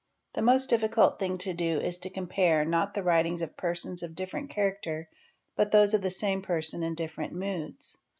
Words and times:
The 0.33 0.41
most 0.41 0.67
difficult 0.67 1.19
thing 1.19 1.37
| 1.37 1.37
to 1.45 1.53
do 1.53 1.79
is 1.79 1.99
to 1.99 2.09
compare, 2.09 2.65
not 2.65 2.95
the 2.95 3.03
writings 3.03 3.43
of 3.43 3.55
persons 3.55 4.01
of 4.01 4.15
different 4.15 4.49
character, 4.49 5.07
| 5.33 5.55
but 5.55 5.69
those 5.71 5.93
of 5.93 6.01
the 6.01 6.09
same 6.09 6.41
person 6.41 6.81
in 6.81 6.95
different 6.95 7.33
moods. 7.33 7.99